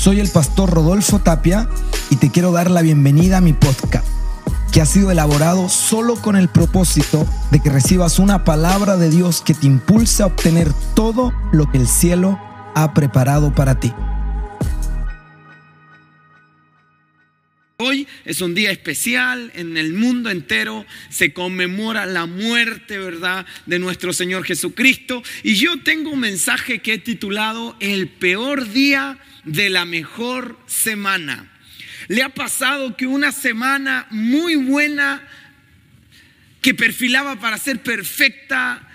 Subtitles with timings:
[0.00, 1.68] Soy el pastor Rodolfo Tapia
[2.08, 4.08] y te quiero dar la bienvenida a mi podcast,
[4.72, 9.42] que ha sido elaborado solo con el propósito de que recibas una palabra de Dios
[9.42, 12.40] que te impulse a obtener todo lo que el cielo
[12.74, 13.92] ha preparado para ti.
[17.76, 23.78] Hoy es un día especial, en el mundo entero se conmemora la muerte, ¿verdad?, de
[23.78, 25.22] nuestro Señor Jesucristo.
[25.42, 31.50] Y yo tengo un mensaje que he titulado El peor día de la mejor semana.
[32.08, 35.22] ¿Le ha pasado que una semana muy buena,
[36.60, 38.86] que perfilaba para ser perfecta,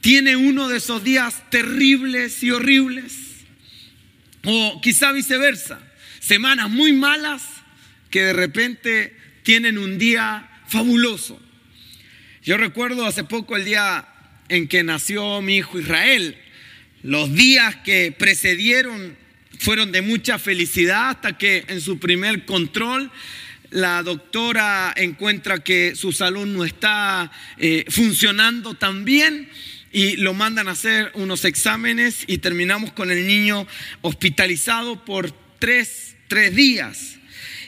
[0.00, 3.44] tiene uno de esos días terribles y horribles?
[4.44, 5.80] O quizá viceversa,
[6.20, 7.42] semanas muy malas
[8.10, 11.40] que de repente tienen un día fabuloso.
[12.42, 14.06] Yo recuerdo hace poco el día
[14.48, 16.36] en que nació mi hijo Israel.
[17.02, 19.16] Los días que precedieron
[19.58, 23.10] fueron de mucha felicidad hasta que en su primer control
[23.70, 29.48] la doctora encuentra que su salud no está eh, funcionando tan bien
[29.92, 33.66] y lo mandan a hacer unos exámenes y terminamos con el niño
[34.02, 37.16] hospitalizado por tres, tres días.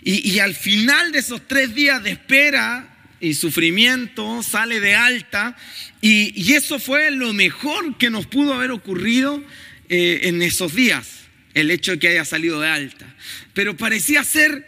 [0.02, 5.56] Y, al final de esos tres días de espera y sufrimiento, sale de alta.
[6.00, 9.42] Y, eso fue lo mejor que nos pudo haber ocurrido
[9.89, 11.17] eh, en esos días,
[11.55, 13.07] el hecho de que haya salido de alta.
[13.55, 14.67] Pero parecía ser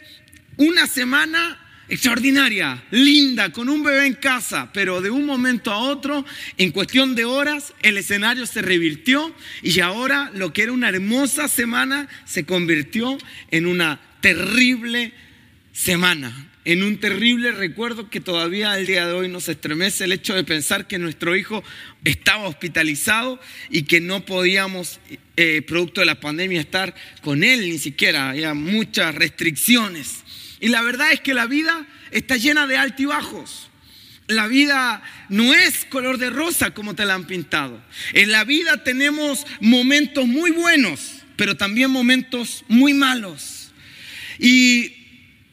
[0.57, 1.57] una semana
[1.91, 6.25] extraordinaria, linda, con un bebé en casa, pero de un momento a otro,
[6.57, 11.49] en cuestión de horas, el escenario se revirtió y ahora lo que era una hermosa
[11.49, 13.17] semana se convirtió
[13.51, 15.13] en una terrible
[15.73, 20.35] semana, en un terrible recuerdo que todavía al día de hoy nos estremece el hecho
[20.35, 21.63] de pensar que nuestro hijo
[22.03, 24.99] estaba hospitalizado y que no podíamos,
[25.37, 28.29] eh, producto de la pandemia, estar con él ni siquiera.
[28.29, 30.23] Había muchas restricciones.
[30.59, 33.69] Y la verdad es que la vida está llena de altibajos.
[34.27, 37.83] La vida no es color de rosa como te la han pintado.
[38.13, 43.71] En la vida tenemos momentos muy buenos, pero también momentos muy malos.
[44.37, 45.00] Y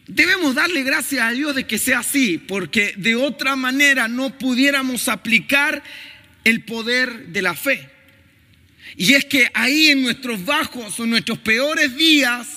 [0.09, 5.07] Debemos darle gracias a Dios de que sea así, porque de otra manera no pudiéramos
[5.07, 5.83] aplicar
[6.45, 7.91] el poder de la fe.
[8.97, 12.49] Y es que ahí en nuestros bajos o nuestros peores días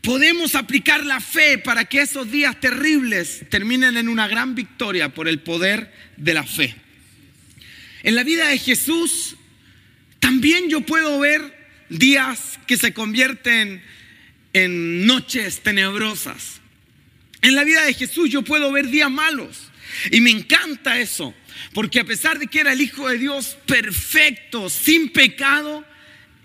[0.00, 5.26] podemos aplicar la fe para que esos días terribles terminen en una gran victoria por
[5.26, 6.76] el poder de la fe.
[8.04, 9.34] En la vida de Jesús
[10.20, 13.97] también yo puedo ver días que se convierten en
[14.66, 16.60] noches tenebrosas.
[17.42, 19.70] En la vida de Jesús yo puedo ver días malos.
[20.10, 21.34] Y me encanta eso.
[21.72, 25.84] Porque a pesar de que era el Hijo de Dios perfecto, sin pecado,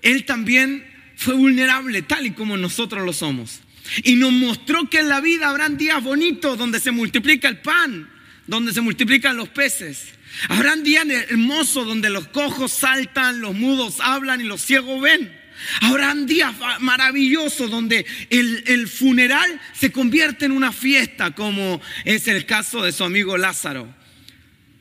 [0.02, 0.86] Él también
[1.16, 3.62] fue vulnerable, tal y como nosotros lo somos.
[4.04, 8.10] Y nos mostró que en la vida habrán días bonitos donde se multiplica el pan,
[8.48, 10.10] donde se multiplican los peces.
[10.50, 15.43] Habrán días hermosos donde los cojos saltan, los mudos hablan y los ciegos ven.
[15.82, 22.82] Habrán días maravillosos donde el, funeral se convierte en una fiesta, como es el caso
[22.82, 23.94] de su amigo Lázaro.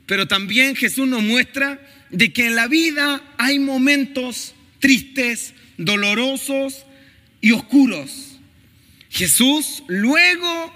[0.06, 6.84] Pero también Jesús nos muestra de que en la vida hay momentos tristes, dolorosos
[7.40, 8.38] y oscuros.
[9.10, 10.72] Jesús, luego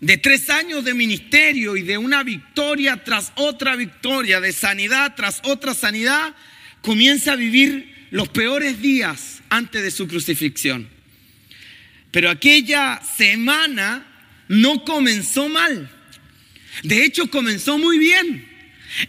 [0.00, 5.40] de tres años de ministerio y de una victoria tras otra victoria, de sanidad tras
[5.44, 6.34] otra sanidad,
[6.82, 10.88] comienza a vivir los peores días antes de su crucifixión.
[12.10, 14.06] Pero aquella semana
[14.48, 15.90] no comenzó mal.
[16.82, 18.48] De hecho, comenzó muy bien.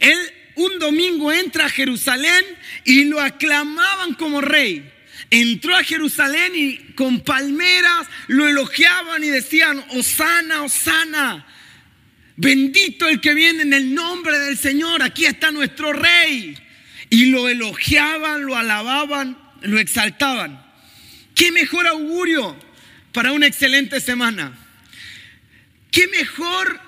[0.00, 0.18] Él
[0.56, 2.44] un domingo entra a Jerusalén
[2.84, 4.90] y lo aclamaban como rey.
[5.30, 11.46] Entró a Jerusalén y con palmeras lo elogiaban y decían, Osana, Osana,
[12.36, 16.56] bendito el que viene en el nombre del Señor, aquí está nuestro rey
[17.10, 20.64] y lo elogiaban, lo alababan, lo exaltaban.
[21.34, 22.56] ¿Qué mejor augurio
[23.12, 24.56] para una excelente semana?
[25.90, 26.80] ¿Qué mejor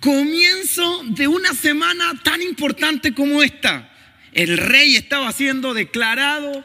[0.00, 3.88] comienzo de una semana tan importante como esta?
[4.32, 6.64] El rey estaba siendo declarado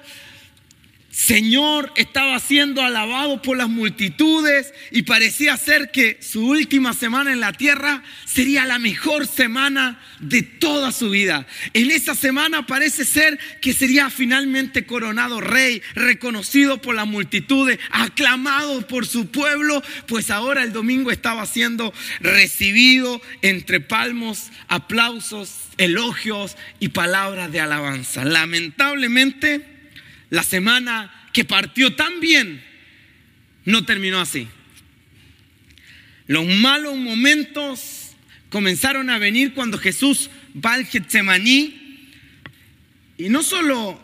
[1.16, 7.40] Señor estaba siendo alabado por las multitudes y parecía ser que su última semana en
[7.40, 11.48] la tierra sería la mejor semana de toda su vida.
[11.72, 18.86] En esa semana parece ser que sería finalmente coronado rey, reconocido por las multitudes, aclamado
[18.86, 26.90] por su pueblo, pues ahora el domingo estaba siendo recibido entre palmos, aplausos, elogios y
[26.90, 28.26] palabras de alabanza.
[28.26, 29.75] Lamentablemente,
[30.30, 32.64] la semana que partió tan bien
[33.66, 34.48] no terminó así.
[36.28, 38.12] Los malos momentos
[38.50, 40.30] comenzaron a venir cuando Jesús
[40.64, 42.10] va al Getsemaní
[43.18, 44.02] y no solo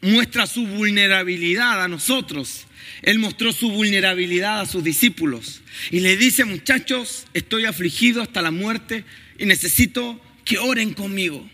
[0.00, 2.66] muestra su vulnerabilidad a nosotros,
[3.02, 8.50] él mostró su vulnerabilidad a sus discípulos y le dice, muchachos, estoy afligido hasta la
[8.50, 9.04] muerte
[9.38, 11.48] y necesito que oren conmigo.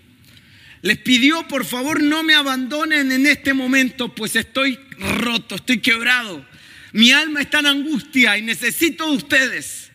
[0.85, 6.47] Les pidió, por favor, no me abandonen en este momento, pues estoy roto, estoy quebrado.
[6.93, 9.91] Mi alma está en angustia y necesito de ustedes.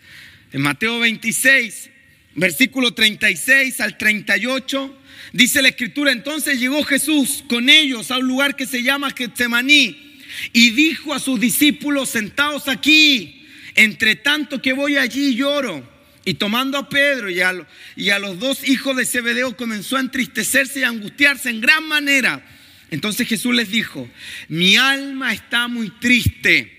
[0.51, 1.91] En Mateo 26,
[2.33, 4.99] versículo 36 al 38,
[5.31, 10.17] dice la escritura, entonces llegó Jesús con ellos a un lugar que se llama Getsemaní
[10.53, 13.45] y dijo a sus discípulos, sentados aquí,
[13.75, 15.98] entre tanto que voy allí lloro.
[16.25, 20.83] Y tomando a Pedro y a, los dos hijos de Zebedeo comenzó a entristecerse y
[20.83, 22.45] a angustiarse en gran manera.
[22.91, 24.09] Entonces Jesús les dijo,
[24.47, 26.77] mi alma está muy triste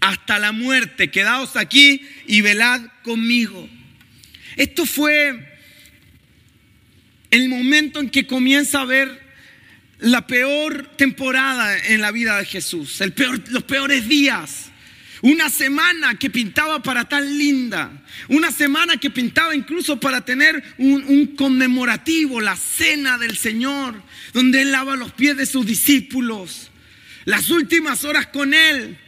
[0.00, 3.68] hasta la muerte, quedaos aquí y velad conmigo.
[4.56, 5.48] Esto fue
[7.30, 9.22] el momento en que comienza a ver
[10.00, 13.00] la peor temporada en la vida de Jesús,
[13.50, 14.71] los peores días.
[15.22, 17.92] Una semana que pintaba para tan linda.
[18.28, 24.02] Una semana que pintaba incluso para tener un, conmemorativo, la cena del Señor,
[24.32, 26.72] donde Él lava los pies de sus discípulos.
[27.24, 28.98] Las últimas horas con Él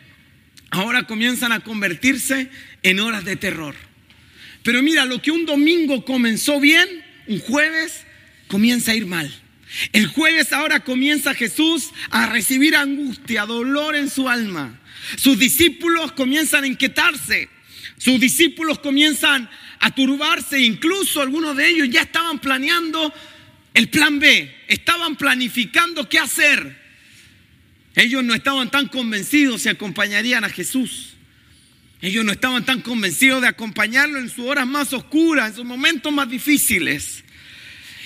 [0.70, 2.49] ahora comienzan a convertirse
[2.84, 3.75] en horas de terror.
[4.62, 6.88] Pero mira, lo que un domingo comenzó bien,
[7.26, 8.05] un jueves
[8.46, 9.34] comienza a ir mal.
[9.93, 14.81] El jueves ahora comienza Jesús a recibir angustia, dolor en su alma.
[15.16, 17.48] Sus discípulos comienzan a inquietarse.
[17.98, 19.48] Sus discípulos comienzan
[19.80, 20.60] a turbarse.
[20.60, 23.12] Incluso algunos de ellos ya estaban planeando
[23.72, 24.54] el plan B.
[24.68, 26.82] Estaban planificando qué hacer.
[27.94, 31.14] Ellos no estaban tan convencidos si acompañarían a Jesús.
[32.00, 36.12] Ellos no estaban tan convencidos de acompañarlo en sus horas más oscuras, en sus momentos
[36.12, 37.24] más difíciles.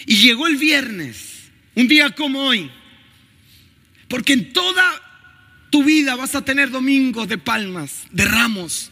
[0.07, 1.51] Y llegó el viernes.
[1.75, 2.71] Un día como hoy.
[4.09, 5.08] Porque en toda
[5.71, 8.91] tu vida vas a tener domingos de palmas, de ramos.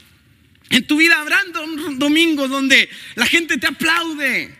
[0.70, 1.52] En tu vida habrán
[1.98, 4.54] domingos donde la gente te aplaude.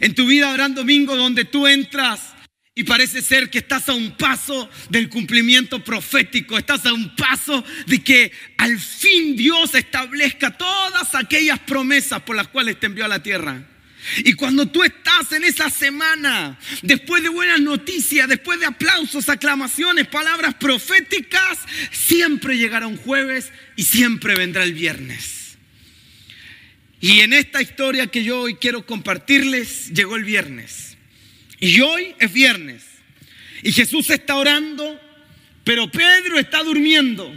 [0.00, 2.34] En tu vida habrán domingos donde tú entras
[2.74, 7.62] y parece ser que estás a un paso del cumplimiento profético, estás a un paso
[7.86, 13.08] de que al fin Dios establezca todas aquellas promesas por las cuales te envió a
[13.08, 13.66] la tierra.
[14.18, 20.08] Y cuando tú estás en esa semana, después de buenas noticias, después de aplausos, aclamaciones,
[20.08, 21.58] palabras proféticas,
[21.92, 25.56] siempre llegará un jueves y siempre vendrá el viernes.
[27.00, 30.96] Y en esta historia que yo hoy quiero compartirles, llegó el viernes.
[31.58, 32.84] Y hoy es viernes.
[33.62, 35.00] Y Jesús está orando,
[35.64, 37.32] pero Pedro está durmiendo.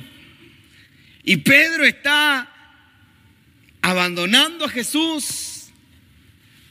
[1.23, 2.49] Y Pedro está
[3.81, 5.52] abandonando a Jesús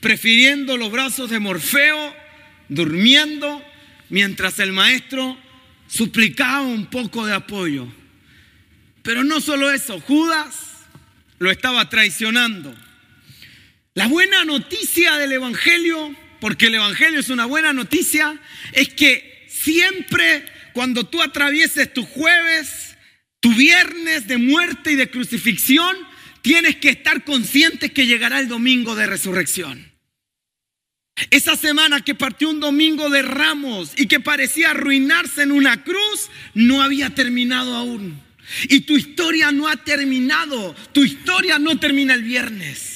[0.02, 2.14] prefiriendo los brazos de Morfeo,
[2.68, 3.64] durmiendo,
[4.10, 5.38] mientras el maestro
[5.86, 7.86] suplicaba un poco de apoyo.
[9.02, 10.86] Pero no solo eso, Judas
[11.38, 12.74] lo estaba traicionando.
[13.94, 18.40] La buena noticia del Evangelio, porque el Evangelio es una buena noticia,
[18.72, 22.96] es que siempre cuando tú atravieses tu jueves,
[23.38, 25.96] tu viernes de muerte y de crucifixión,
[26.40, 29.91] tienes que estar consciente que llegará el domingo de resurrección.
[31.30, 36.30] Esa semana que partió un domingo de ramos y que parecía arruinarse en una cruz,
[36.54, 38.20] no había terminado aún.
[38.68, 40.74] Y tu historia no ha terminado.
[40.92, 42.91] Tu historia no termina el viernes.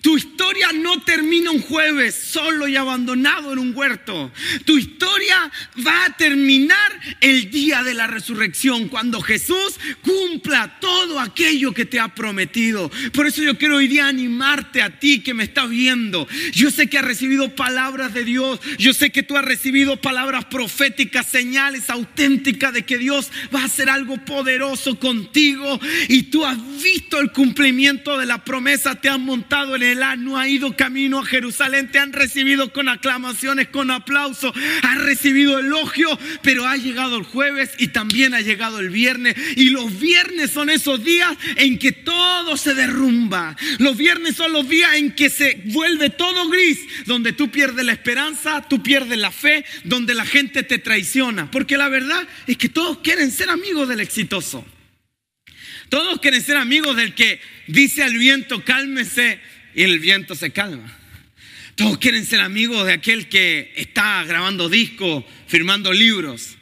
[0.00, 4.30] Tu historia no termina un jueves solo y abandonado en un huerto.
[4.64, 5.50] Tu historia
[5.86, 12.00] va a terminar el día de la resurrección, cuando Jesús cumpla todo aquello que te
[12.00, 12.90] ha prometido.
[13.12, 16.26] Por eso yo quiero hoy día animarte a ti que me estás viendo.
[16.52, 18.60] Yo sé que has recibido palabras de Dios.
[18.78, 23.66] Yo sé que tú has recibido palabras proféticas, señales auténticas de que Dios va a
[23.66, 25.80] hacer algo poderoso contigo.
[26.08, 30.48] Y tú has visto el cumplimiento de la promesa, te has montado el no ha
[30.48, 36.66] ido camino a Jerusalén, te han recibido con aclamaciones, con aplausos, has recibido elogio, pero
[36.66, 39.36] ha llegado el jueves y también ha llegado el viernes.
[39.56, 43.56] Y los viernes son esos días en que todo se derrumba.
[43.78, 47.92] Los viernes son los días en que se vuelve todo gris, donde tú pierdes la
[47.92, 51.50] esperanza, tú pierdes la fe, donde la gente te traiciona.
[51.50, 54.64] Porque la verdad es que todos quieren ser amigos del exitoso.
[55.88, 59.40] Todos quieren ser amigos del que dice al viento, cálmese
[59.78, 60.92] y el viento se calma.
[61.76, 66.56] Todos quieren ser amigos de aquel que está grabando discos, firmando libros.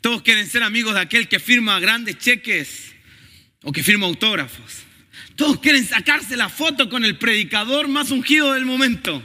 [0.00, 2.94] Todos quieren ser amigos de aquel que firma grandes cheques.
[3.62, 4.84] o que firma autógrafos.
[5.36, 9.22] Todos quieren sacarse la foto con el predicador más ungido del momento.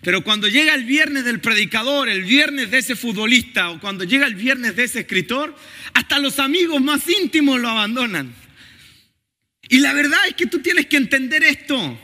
[0.00, 4.26] Pero cuando llega el viernes del predicador, el viernes de ese futbolista o cuando llega
[4.26, 5.54] el viernes de ese escritor,
[5.94, 8.34] hasta los amigos más íntimos lo abandonan.
[9.68, 11.96] Y la verdad es que tú tienes que entender esto.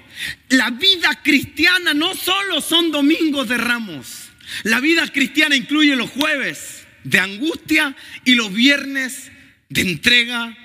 [0.48, 4.30] La vida cristiana no solo son domingos de ramos.
[4.62, 7.94] La vida cristiana incluye los jueves de angustia
[8.24, 9.30] y los viernes
[9.68, 10.56] de entrega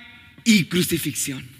[0.44, 1.54] y crucifixión.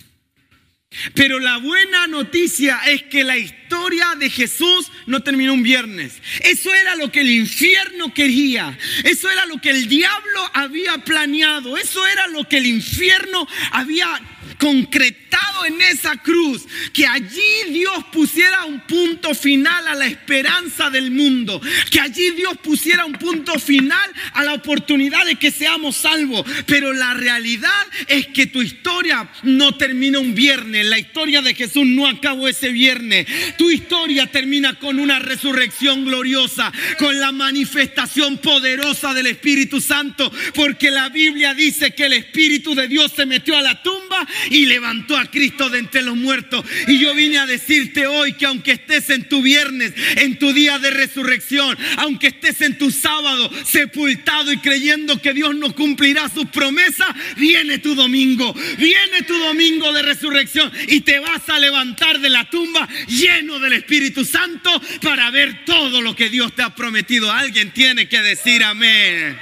[1.15, 6.15] Pero la buena noticia es que la historia de Jesús no terminó un viernes.
[6.41, 8.79] Eso era lo que el infierno quería.
[9.03, 11.77] Eso era lo que el diablo había planeado.
[11.77, 14.21] Eso era lo que el infierno había
[14.59, 21.11] concretado en esa cruz, que allí Dios pusiera un punto final a la esperanza del
[21.11, 26.45] mundo, que allí Dios pusiera un punto final a la oportunidad de que seamos salvos.
[26.67, 27.71] Pero la realidad
[28.09, 32.71] es que tu historia no termina un viernes, la historia de Jesús no acabó ese
[32.71, 40.31] viernes, tu historia termina con una resurrección gloriosa, con la manifestación poderosa del Espíritu Santo,
[40.55, 44.04] porque la Biblia dice que el Espíritu de Dios se metió a la tumba
[44.51, 46.65] y levantó a Cristo de entre los muertos.
[46.89, 50.79] Y yo vine a decirte hoy que aunque estés en tu viernes, en tu día
[50.79, 56.47] de resurrección, aunque estés en tu sábado sepultado y creyendo que Dios no cumplirá sus
[56.47, 62.31] promesas, viene tu domingo, viene tu domingo de resurrección y te vas a levantar de
[62.31, 64.71] la tumba lleno del Espíritu Santo
[65.03, 67.31] para ver todo lo que Dios te ha prometido.
[67.31, 69.39] Alguien tiene que decir amén.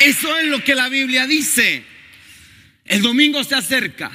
[0.00, 1.87] Eso es lo que la Biblia dice.
[2.88, 4.10] El domingo se acerca.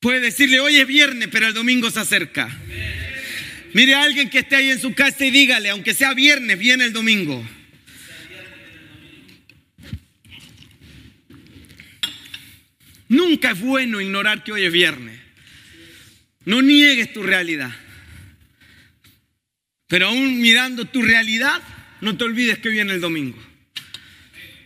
[0.00, 2.48] Puede decirle, hoy es viernes, pero el domingo se acerca.
[3.74, 6.84] Mire a alguien que esté ahí en su casa y dígale, aunque sea viernes, viene
[6.84, 7.44] el domingo.
[13.08, 15.20] Nunca es bueno ignorar que hoy es viernes.
[16.44, 17.74] No niegues tu realidad.
[19.88, 21.62] Pero aún mirando tu realidad,
[22.00, 23.38] no te olvides que viene el domingo.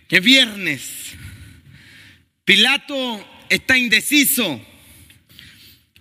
[0.09, 1.17] Que es viernes.
[2.51, 4.61] Pilato está indeciso.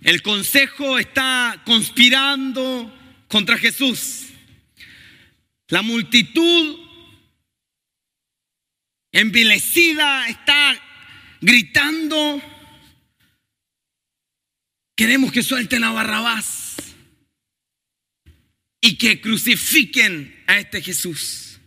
[0.00, 2.92] El consejo está conspirando
[3.28, 4.30] contra Jesús.
[5.68, 6.76] La multitud
[9.12, 10.76] envilecida está
[11.40, 12.42] gritando,
[14.96, 16.74] queremos que suelten a Barrabás
[18.80, 21.60] y que crucifiquen a este Jesús.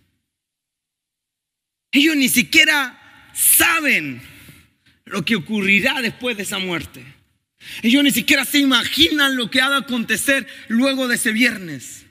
[1.94, 4.33] Ellos ni siquiera saben
[5.14, 7.06] lo que ocurrirá después de esa muerte.
[7.84, 12.08] Ellos ni siquiera se imaginan lo que ha de acontecer luego de ese viernes.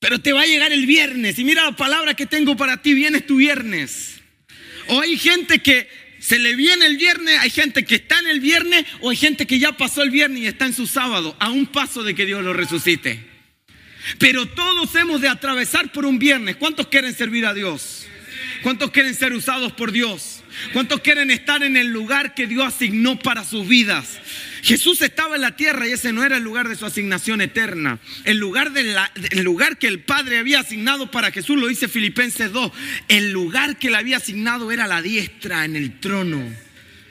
[0.00, 1.38] Pero te va a llegar el viernes.
[1.38, 4.22] Y mira la palabra que tengo para ti, viene tu viernes.
[4.88, 5.86] O hay gente que
[6.18, 9.46] se le viene el viernes, hay gente que está en el viernes, o hay gente
[9.46, 12.24] que ya pasó el viernes y está en su sábado, a un paso de que
[12.24, 13.22] Dios lo resucite.
[14.18, 16.56] Pero todos hemos de atravesar por un viernes.
[16.56, 18.06] ¿Cuántos quieren servir a Dios?
[18.62, 20.43] ¿Cuántos quieren ser usados por Dios?
[20.72, 24.20] ¿Cuántos quieren estar en el lugar que Dios asignó para sus vidas?
[24.62, 27.98] Jesús estaba en la tierra y ese no era el lugar de su asignación eterna.
[28.24, 28.72] El lugar,
[29.42, 32.72] lugar que el Padre había asignado para Jesús, lo dice Filipenses 2,
[33.08, 36.42] el lugar que le había asignado era la diestra en el trono,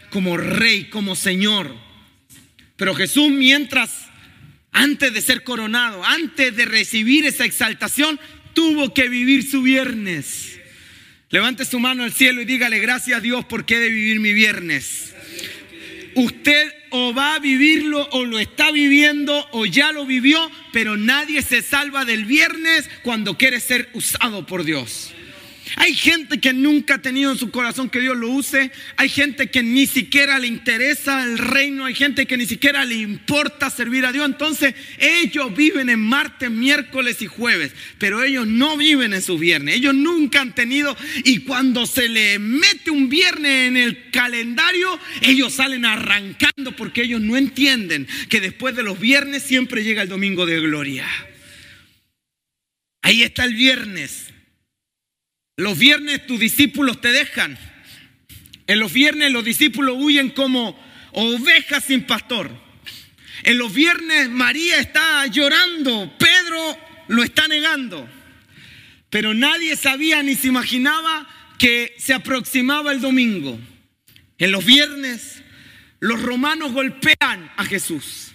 [0.10, 1.76] como rey, como Señor.
[2.76, 4.08] Pero Jesús mientras,
[4.72, 8.20] antes de ser coronado, antes de recibir esa exaltación,
[8.54, 10.60] tuvo que vivir su viernes.
[11.34, 14.34] Levante su mano al cielo y dígale gracias a Dios porque he de vivir mi
[14.34, 15.16] viernes.
[16.13, 21.42] Usted o va a vivirlo o lo está viviendo o ya lo vivió, pero nadie
[21.42, 25.12] se salva del viernes cuando quiere ser usado por Dios.
[25.75, 28.72] Hay gente que nunca ha tenido en su corazón que Dios lo use.
[28.96, 31.86] Hay gente que ni siquiera le interesa el reino.
[31.86, 34.25] Hay gente que ni siquiera le importa servir a Dios.
[34.25, 37.72] Entonces ellos viven en martes, miércoles y jueves.
[37.98, 39.75] Pero ellos no viven en su viernes.
[39.75, 40.96] Ellos nunca han tenido.
[41.24, 47.22] Y cuando se le mete un viernes en el calendario, ellos salen arrancando porque ellos
[47.22, 51.08] no entienden que después de los viernes siempre llega el domingo de gloria.
[53.01, 54.34] Ahí está el viernes.
[55.56, 57.58] Los viernes tus discípulos te dejan.
[58.66, 60.80] En los viernes los discípulos huyen como
[61.12, 62.50] ovejas sin pastor.
[63.44, 68.10] En los viernes María está llorando, Pedro lo está negando.
[69.12, 71.28] Pero nadie sabía ni se imaginaba
[71.60, 73.60] que se aproximaba el domingo.
[74.40, 75.44] En los viernes
[76.00, 78.32] los romanos golpean a Jesús.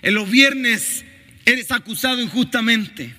[0.00, 1.04] En los viernes
[1.44, 3.14] eres acusado injustamente.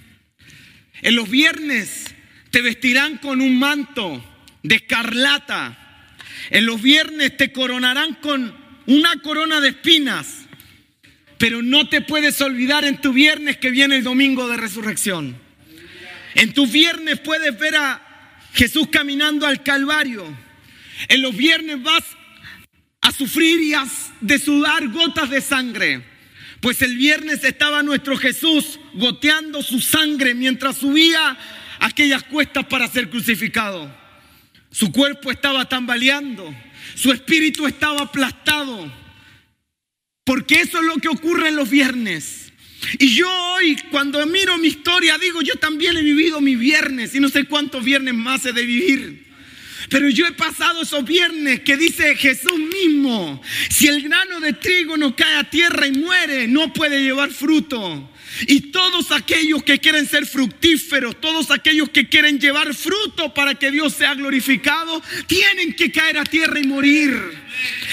[1.01, 2.15] En los viernes
[2.51, 4.23] te vestirán con un manto
[4.63, 5.77] de escarlata
[6.49, 8.53] En los viernes te coronarán con
[8.87, 10.45] una corona de espinas,
[11.37, 15.37] pero no te puedes olvidar en tu viernes que viene el domingo de resurrección.
[16.35, 18.01] En tu viernes puedes ver a
[18.53, 20.25] Jesús caminando al Calvario.
[21.07, 22.03] En los viernes vas
[23.01, 23.85] a sufrir y a
[24.21, 26.03] de sudar gotas de sangre.
[26.61, 31.37] Pues el viernes estaba nuestro Jesús goteando su sangre mientras subía
[31.79, 33.93] aquellas cuestas para ser crucificado.
[34.71, 36.53] Su cuerpo estaba tambaleando,
[36.95, 38.91] su espíritu estaba aplastado.
[40.23, 42.53] Porque eso es lo que ocurre en los viernes.
[42.99, 47.19] Y yo hoy, cuando miro mi historia, digo, yo también he vivido mi viernes y
[47.19, 49.25] no sé cuántos viernes más he de vivir.
[49.89, 54.97] Pero yo he pasado esos viernes que dice Jesús mismo, si el grano de trigo
[54.97, 58.09] no cae a tierra y muere, no puede llevar fruto.
[58.47, 63.71] Y todos aquellos que quieren ser fructíferos, todos aquellos que quieren llevar fruto para que
[63.71, 67.13] Dios sea glorificado, tienen que caer a tierra y morir.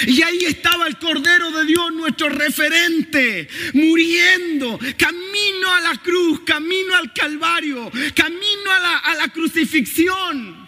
[0.06, 6.94] Y ahí estaba el Cordero de Dios, nuestro referente, muriendo, camino a la cruz, camino
[6.94, 10.66] al Calvario, camino a la, a la crucifixión.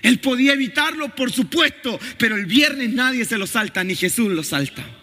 [0.00, 4.42] Él podía evitarlo, por supuesto, pero el viernes nadie se lo salta, ni Jesús lo
[4.42, 5.01] salta.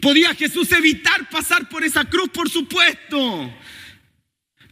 [0.00, 2.28] ¿Podía Jesús evitar pasar por esa cruz?
[2.30, 3.52] Por supuesto.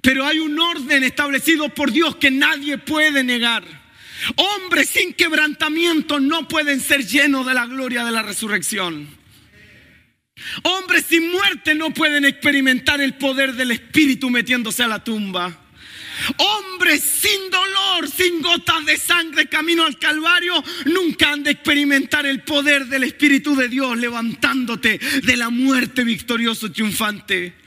[0.00, 3.64] Pero hay un orden establecido por Dios que nadie puede negar.
[4.36, 9.08] Hombres sin quebrantamiento no pueden ser llenos de la gloria de la resurrección.
[10.62, 15.65] Hombres sin muerte no pueden experimentar el poder del Espíritu metiéndose a la tumba.
[16.38, 22.42] Hombres sin dolor, sin gotas de sangre, camino al Calvario, nunca han de experimentar el
[22.42, 27.65] poder del Espíritu de Dios levantándote de la muerte victorioso, triunfante.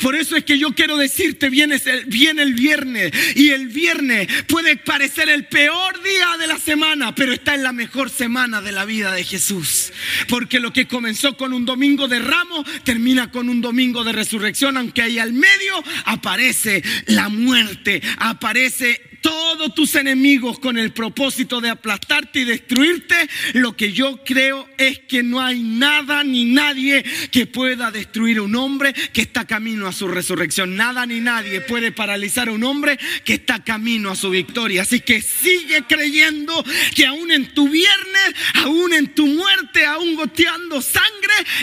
[0.00, 4.28] Por eso es que yo quiero decirte, viene el, viene el viernes y el viernes
[4.46, 8.72] puede parecer el peor día de la semana, pero está en la mejor semana de
[8.72, 9.92] la vida de Jesús.
[10.28, 14.76] Porque lo que comenzó con un domingo de ramo termina con un domingo de resurrección,
[14.76, 21.70] aunque ahí al medio aparece la muerte, aparece todos tus enemigos con el propósito de
[21.70, 23.14] aplastarte y destruirte,
[23.54, 28.42] lo que yo creo es que no hay nada ni nadie que pueda destruir a
[28.42, 30.76] un hombre que está camino a su resurrección.
[30.76, 34.82] Nada ni nadie puede paralizar a un hombre que está camino a su victoria.
[34.82, 40.80] Así que sigue creyendo que aún en tu viernes, aún en tu muerte, aún goteando
[40.80, 41.06] sangre,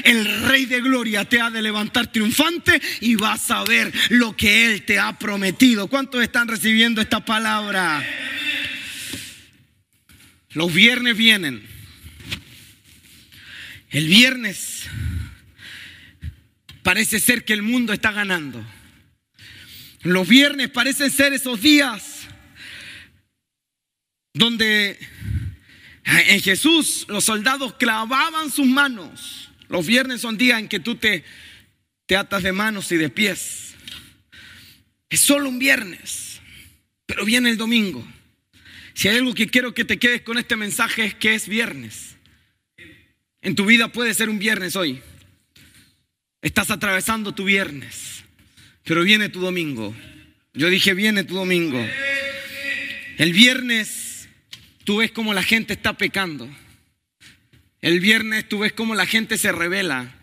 [0.03, 4.65] el Rey de Gloria te ha de levantar triunfante y vas a ver lo que
[4.65, 5.87] Él te ha prometido.
[5.87, 7.46] ¿Cuántos están recibiendo esta palabra?
[10.49, 11.65] Los viernes vienen.
[13.89, 14.83] El viernes
[16.83, 18.61] parece ser que el mundo está ganando.
[20.01, 22.27] Los viernes parecen ser esos días
[24.33, 24.99] donde
[26.03, 29.51] en Jesús los soldados clavaban sus manos.
[29.69, 31.23] Los viernes son días en que tú te,
[32.05, 33.73] te atas de manos y de pies.
[35.09, 36.26] Es solo un viernes.
[37.07, 38.05] Pero viene el domingo.
[38.93, 42.17] Si hay algo que quiero que te quedes con este mensaje es que es viernes.
[43.41, 45.01] En tu vida puede ser un viernes hoy.
[46.41, 48.23] Estás atravesando tu viernes,
[48.83, 49.95] pero viene tu domingo.
[50.53, 51.83] Yo dije, viene tu domingo.
[53.17, 54.27] El viernes
[54.83, 56.49] tú ves cómo la gente está pecando.
[57.81, 60.15] El viernes tú ves cómo la gente se revela,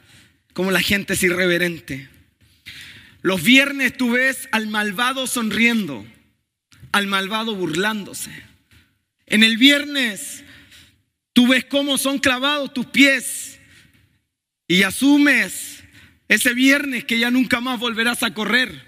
[0.52, 2.08] cómo la gente es irreverente.
[3.22, 6.06] Los viernes tú ves al malvado sonriendo
[6.94, 8.30] al malvado burlándose.
[9.26, 10.44] En el viernes
[11.32, 13.58] tú ves cómo son clavados tus pies
[14.68, 15.82] y asumes
[16.28, 18.86] ese viernes que ya nunca más volverás a correr,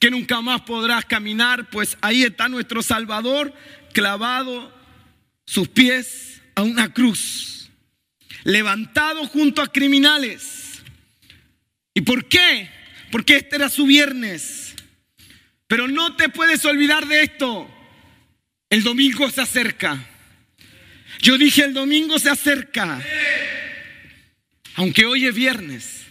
[0.00, 3.54] que nunca más podrás caminar, pues ahí está nuestro Salvador
[3.92, 4.76] clavado
[5.46, 7.70] sus pies a una cruz,
[8.42, 10.82] levantado junto a criminales.
[11.94, 12.68] ¿Y por qué?
[13.12, 14.63] Porque este era su viernes.
[15.74, 17.68] Pero no te puedes olvidar de esto.
[18.70, 20.06] El domingo se acerca.
[21.18, 23.02] Yo dije, el domingo se acerca.
[24.76, 26.02] Aunque hoy es viernes.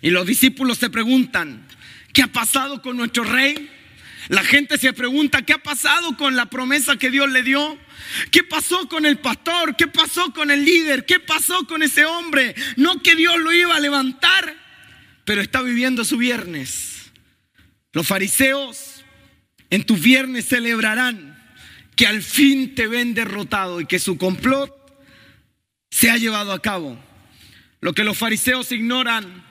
[0.00, 1.66] Y los discípulos se preguntan,
[2.12, 3.68] ¿qué ha pasado con nuestro rey?
[4.28, 7.76] La gente se pregunta, ¿qué ha pasado con la promesa que Dios le dio?
[8.30, 9.74] ¿Qué pasó con el pastor?
[9.74, 11.04] ¿Qué pasó con el líder?
[11.04, 12.54] ¿Qué pasó con ese hombre?
[12.76, 14.54] No que Dios lo iba a levantar,
[15.24, 16.93] pero está viviendo su viernes.
[17.94, 19.04] Los fariseos
[19.70, 21.34] en tu viernes celebrarán
[21.96, 24.72] que al fin te ven derrotado y que su complot
[25.90, 26.98] se ha llevado a cabo.
[27.80, 29.44] Lo que los fariseos ignoran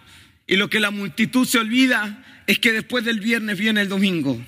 [0.45, 4.45] y lo que la multitud se olvida es que después del viernes viene el domingo.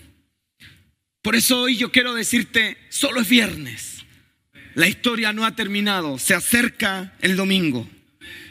[1.22, 4.06] Por eso hoy yo quiero decirte, solo es viernes,
[4.76, 7.90] la historia no ha terminado, se acerca el domingo.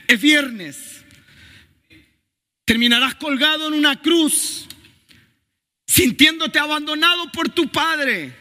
[0.09, 1.05] Es viernes.
[2.65, 4.67] Terminarás colgado en una cruz,
[5.95, 8.35] sintiéndote abandonado por tu padre.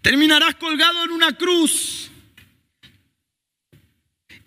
[0.00, 2.10] Terminarás colgado en una cruz.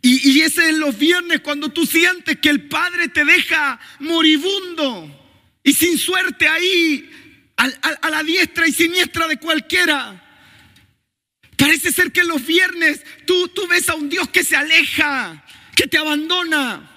[0.01, 5.09] Y, ese es los viernes cuando tú sientes que el Padre te deja moribundo
[5.63, 7.09] y sin suerte ahí,
[7.57, 10.21] a la diestra y siniestra de cualquiera.
[11.57, 15.43] Parece ser que los viernes tú, tú ves a un Dios que se aleja,
[15.75, 16.91] que te abandona.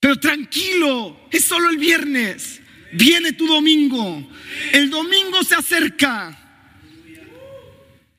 [0.00, 2.62] Pero tranquilo, es solo el viernes.
[2.92, 4.30] Viene tu domingo.
[4.72, 6.36] El domingo se acerca.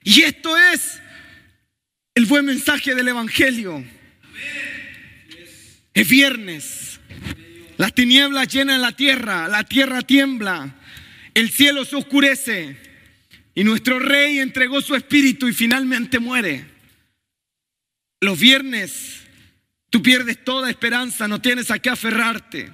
[0.03, 0.99] Y esto es
[2.15, 3.83] el buen mensaje del Evangelio.
[5.93, 6.87] Es viernes.
[7.77, 10.75] Las tinieblas llenan la tierra, la tierra tiembla,
[11.35, 12.75] el cielo se oscurece
[13.53, 16.65] y nuestro rey entregó su espíritu y finalmente muere.
[18.19, 19.21] Los viernes
[19.91, 22.71] tú pierdes toda esperanza, no tienes a qué aferrarte.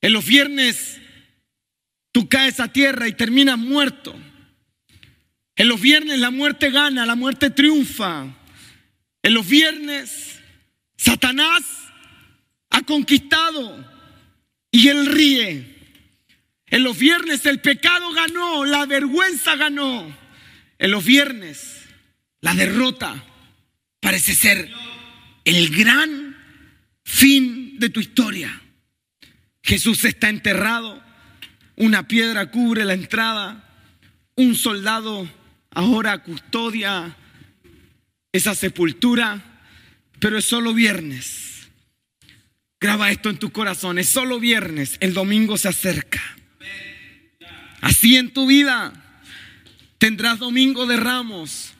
[0.00, 1.00] En los viernes
[2.12, 4.14] tú caes a tierra y terminas muerto.
[5.56, 8.26] En los viernes la muerte gana, la muerte triunfa.
[9.22, 10.40] En los viernes
[10.96, 11.62] Satanás
[12.70, 13.84] ha conquistado
[14.70, 15.76] y él ríe.
[16.66, 20.16] En los viernes el pecado ganó, la vergüenza ganó.
[20.78, 21.84] En los viernes
[22.40, 23.24] la derrota
[24.00, 24.70] parece ser
[25.44, 26.36] el gran
[27.04, 28.62] fin de tu historia.
[29.66, 31.02] Jesús está enterrado,
[31.74, 33.68] una piedra cubre la entrada,
[34.36, 35.28] un soldado
[35.70, 37.16] ahora custodia
[38.32, 39.42] esa sepultura,
[40.20, 41.68] pero es solo viernes.
[42.78, 46.22] Graba esto en tu corazón, es solo viernes, el domingo se acerca.
[47.80, 48.92] Así en tu vida
[49.98, 51.74] tendrás domingo de ramos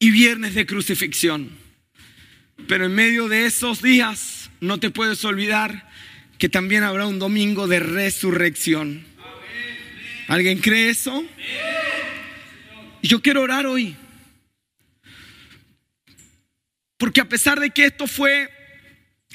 [0.00, 1.50] y viernes de crucifixión.
[2.66, 5.87] Pero en medio de esos días no te puedes olvidar
[6.38, 9.04] que también habrá un domingo de resurrección.
[10.28, 11.24] ¿Alguien cree eso?
[13.02, 13.96] Yo quiero orar hoy.
[16.96, 18.50] Porque a pesar de que esto fue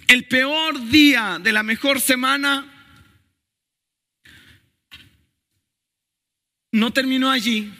[0.08, 2.70] el peor día de la mejor semana,
[6.72, 7.74] no terminó allí.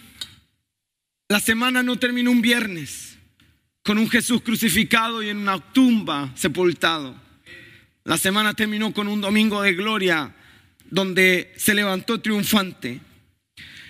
[1.30, 3.18] La semana no terminó un viernes
[3.84, 7.23] con un Jesús crucificado y en una tumba sepultado.
[8.06, 10.34] La semana terminó con un domingo de gloria
[10.89, 13.00] donde se levantó triunfante.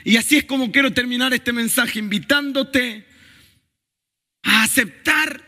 [0.03, 3.05] Y así es como quiero terminar este mensaje, invitándote
[4.43, 5.43] a aceptar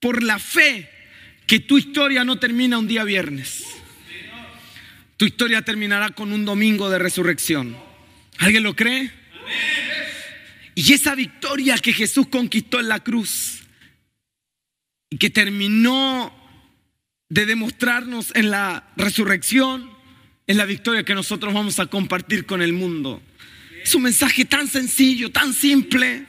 [0.00, 0.88] por la fe
[1.46, 3.64] que tu historia no termina un día viernes.
[5.16, 7.76] Tu historia terminará con un domingo de resurrección.
[8.38, 9.10] ¿Alguien lo cree?
[10.74, 13.62] Y esa victoria que Jesús conquistó en la cruz
[15.10, 16.41] y que terminó
[17.32, 19.90] de demostrarnos en la resurrección,
[20.46, 23.22] es la victoria que nosotros vamos a compartir con el mundo.
[23.82, 26.26] Es un mensaje tan sencillo, tan simple,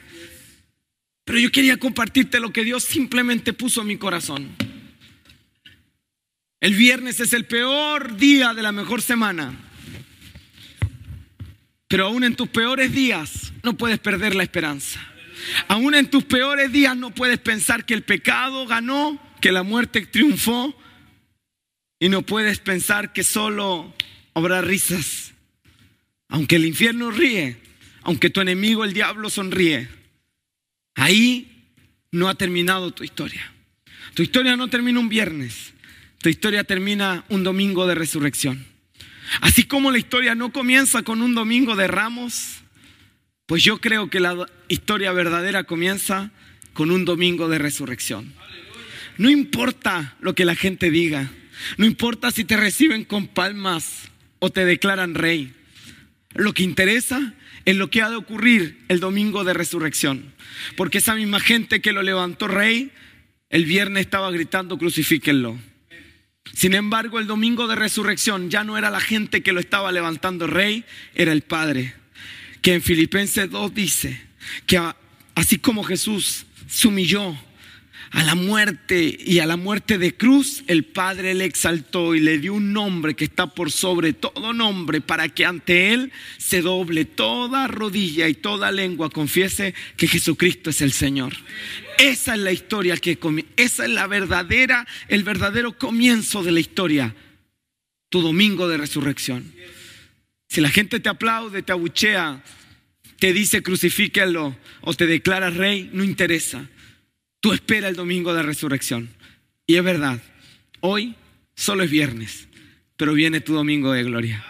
[1.26, 4.48] pero yo quería compartirte lo que Dios simplemente puso en mi corazón.
[6.58, 9.54] El viernes es el peor día de la mejor semana.
[11.86, 15.06] Pero aún en tus peores días no puedes perder la esperanza.
[15.68, 20.06] Aún en tus peores días no puedes pensar que el pecado ganó, que la muerte
[20.06, 20.74] triunfó.
[22.04, 23.94] Y no puedes pensar que solo
[24.34, 25.32] habrá risas.
[26.28, 27.56] Aunque el infierno ríe,
[28.02, 29.88] aunque tu enemigo el diablo sonríe,
[30.96, 31.64] ahí
[32.12, 33.50] no ha terminado tu historia.
[34.12, 35.72] Tu historia no termina un viernes,
[36.18, 38.66] tu historia termina un domingo de resurrección.
[39.40, 42.56] Así como la historia no comienza con un domingo de ramos,
[43.46, 46.32] pues yo creo que la historia verdadera comienza
[46.74, 48.34] con un domingo de resurrección.
[49.16, 51.30] No importa lo que la gente diga,
[51.76, 55.52] no importa si te reciben con palmas o te declaran rey.
[56.34, 60.32] Lo que interesa es lo que ha de ocurrir el domingo de resurrección.
[60.76, 62.90] Porque esa misma gente que lo levantó rey,
[63.50, 65.58] el viernes estaba gritando, crucifíquenlo.
[66.52, 70.46] Sin embargo, el domingo de resurrección ya no era la gente que lo estaba levantando
[70.46, 71.94] rey, era el Padre,
[72.60, 74.20] que en Filipenses 2 dice
[74.66, 74.80] que
[75.34, 77.36] así como Jesús se humilló
[78.14, 82.38] a la muerte y a la muerte de cruz, el Padre le exaltó y le
[82.38, 87.06] dio un nombre que está por sobre todo nombre para que ante Él se doble
[87.06, 91.34] toda rodilla y toda lengua confiese que Jesucristo es el Señor.
[91.98, 93.18] Esa es la historia que
[93.56, 97.16] esa es la verdadera, el verdadero comienzo de la historia.
[98.10, 99.52] Tu domingo de resurrección.
[100.48, 102.44] Si la gente te aplaude, te abuchea,
[103.18, 106.68] te dice crucifíquelo o te declara rey, no interesa.
[107.44, 109.10] Tú espera el domingo de resurrección.
[109.66, 110.18] Y es verdad,
[110.80, 111.14] hoy
[111.54, 112.48] solo es viernes,
[112.96, 114.46] pero viene tu domingo de gloria.